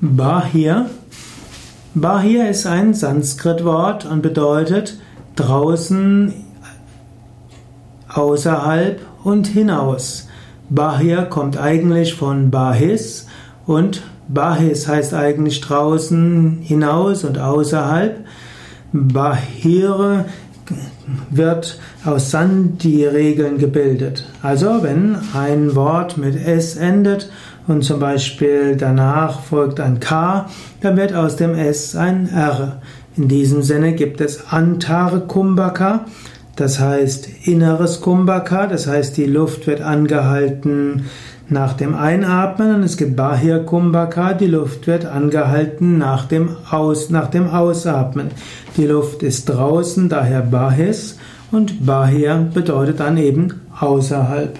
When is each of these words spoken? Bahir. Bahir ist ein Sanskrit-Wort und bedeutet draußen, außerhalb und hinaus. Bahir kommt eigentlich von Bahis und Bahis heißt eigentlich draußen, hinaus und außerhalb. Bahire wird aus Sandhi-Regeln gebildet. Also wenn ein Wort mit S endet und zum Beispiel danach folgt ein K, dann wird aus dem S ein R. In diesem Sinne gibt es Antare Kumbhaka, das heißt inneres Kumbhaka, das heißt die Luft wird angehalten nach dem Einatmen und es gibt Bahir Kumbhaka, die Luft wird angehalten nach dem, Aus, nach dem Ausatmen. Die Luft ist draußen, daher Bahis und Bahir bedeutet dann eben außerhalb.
Bahir. 0.00 0.90
Bahir 1.94 2.50
ist 2.50 2.66
ein 2.66 2.92
Sanskrit-Wort 2.92 4.04
und 4.04 4.20
bedeutet 4.20 4.98
draußen, 5.36 6.34
außerhalb 8.08 9.00
und 9.24 9.46
hinaus. 9.46 10.28
Bahir 10.68 11.22
kommt 11.22 11.56
eigentlich 11.56 12.14
von 12.14 12.50
Bahis 12.50 13.26
und 13.66 14.02
Bahis 14.28 14.86
heißt 14.86 15.14
eigentlich 15.14 15.60
draußen, 15.62 16.58
hinaus 16.60 17.24
und 17.24 17.38
außerhalb. 17.38 18.24
Bahire 18.92 20.26
wird 21.30 21.78
aus 22.04 22.30
Sandhi-Regeln 22.30 23.58
gebildet. 23.58 24.24
Also 24.42 24.82
wenn 24.82 25.16
ein 25.34 25.74
Wort 25.74 26.18
mit 26.18 26.36
S 26.36 26.76
endet 26.76 27.30
und 27.66 27.82
zum 27.82 28.00
Beispiel 28.00 28.76
danach 28.76 29.40
folgt 29.40 29.80
ein 29.80 30.00
K, 30.00 30.48
dann 30.80 30.96
wird 30.96 31.14
aus 31.14 31.36
dem 31.36 31.54
S 31.54 31.96
ein 31.96 32.28
R. 32.28 32.80
In 33.16 33.28
diesem 33.28 33.62
Sinne 33.62 33.94
gibt 33.94 34.20
es 34.20 34.48
Antare 34.50 35.20
Kumbhaka, 35.20 36.04
das 36.56 36.80
heißt 36.80 37.28
inneres 37.44 38.00
Kumbhaka, 38.00 38.66
das 38.66 38.86
heißt 38.86 39.16
die 39.16 39.26
Luft 39.26 39.66
wird 39.66 39.82
angehalten 39.82 41.04
nach 41.48 41.74
dem 41.74 41.94
Einatmen 41.94 42.74
und 42.74 42.82
es 42.82 42.96
gibt 42.96 43.14
Bahir 43.14 43.60
Kumbhaka, 43.60 44.34
die 44.34 44.46
Luft 44.46 44.86
wird 44.86 45.04
angehalten 45.04 45.98
nach 45.98 46.26
dem, 46.26 46.56
Aus, 46.70 47.10
nach 47.10 47.28
dem 47.28 47.48
Ausatmen. 47.48 48.30
Die 48.76 48.86
Luft 48.86 49.22
ist 49.22 49.48
draußen, 49.48 50.08
daher 50.08 50.40
Bahis 50.40 51.18
und 51.52 51.86
Bahir 51.86 52.48
bedeutet 52.52 53.00
dann 53.00 53.16
eben 53.16 53.60
außerhalb. 53.78 54.58